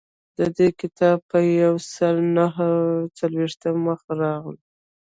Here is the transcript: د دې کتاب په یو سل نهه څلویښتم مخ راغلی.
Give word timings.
د 0.37 0.39
دې 0.57 0.67
کتاب 0.81 1.17
په 1.31 1.37
یو 1.63 1.75
سل 1.93 2.15
نهه 2.37 2.69
څلویښتم 3.17 3.75
مخ 3.87 3.99
راغلی. 4.21 4.61